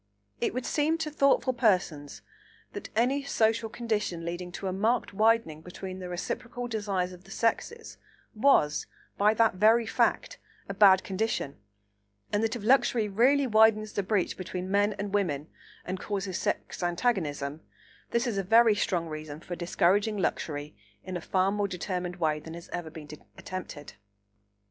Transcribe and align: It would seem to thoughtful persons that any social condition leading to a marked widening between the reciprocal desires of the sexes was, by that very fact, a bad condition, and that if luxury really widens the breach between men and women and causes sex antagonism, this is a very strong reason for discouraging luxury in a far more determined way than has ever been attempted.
It 0.39 0.55
would 0.55 0.65
seem 0.65 0.97
to 0.97 1.11
thoughtful 1.11 1.53
persons 1.53 2.23
that 2.73 2.89
any 2.95 3.21
social 3.21 3.69
condition 3.69 4.25
leading 4.25 4.51
to 4.53 4.65
a 4.65 4.73
marked 4.73 5.13
widening 5.13 5.61
between 5.61 5.99
the 5.99 6.09
reciprocal 6.09 6.67
desires 6.67 7.11
of 7.11 7.23
the 7.23 7.29
sexes 7.29 7.99
was, 8.33 8.87
by 9.19 9.35
that 9.35 9.57
very 9.57 9.85
fact, 9.85 10.39
a 10.67 10.73
bad 10.73 11.03
condition, 11.03 11.57
and 12.33 12.41
that 12.43 12.55
if 12.55 12.63
luxury 12.63 13.07
really 13.09 13.45
widens 13.45 13.93
the 13.93 14.01
breach 14.01 14.37
between 14.39 14.71
men 14.71 14.93
and 14.93 15.13
women 15.13 15.49
and 15.85 15.99
causes 15.99 16.39
sex 16.39 16.81
antagonism, 16.81 17.61
this 18.09 18.25
is 18.25 18.39
a 18.39 18.43
very 18.43 18.73
strong 18.73 19.05
reason 19.07 19.39
for 19.39 19.55
discouraging 19.55 20.17
luxury 20.17 20.75
in 21.03 21.15
a 21.15 21.21
far 21.21 21.51
more 21.51 21.67
determined 21.67 22.15
way 22.15 22.39
than 22.39 22.55
has 22.55 22.69
ever 22.69 22.89
been 22.89 23.07
attempted. 23.37 23.93